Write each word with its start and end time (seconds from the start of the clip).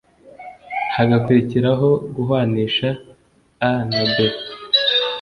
hagakurikizahoguhwanisha 0.95 2.89
(a=b 3.73 4.15